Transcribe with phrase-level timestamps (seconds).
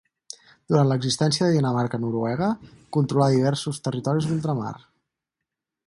[0.71, 2.49] Durant l'existència de Dinamarca-Noruega,
[2.99, 4.77] controlà diversos territoris d'ultramar.